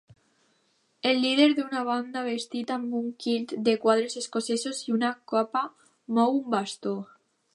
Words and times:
El 1.09 1.19
líder 1.25 1.45
d'una 1.59 1.83
banda 1.89 2.23
vestit 2.27 2.73
amb 2.77 2.95
un 3.01 3.11
kilt 3.25 3.53
de 3.69 3.77
quadres 3.85 4.17
escocesos 4.23 4.81
i 4.89 4.97
una 4.97 5.15
capa 5.35 5.65
mou 6.21 6.37
un 6.41 6.45
bastó. 6.57 6.95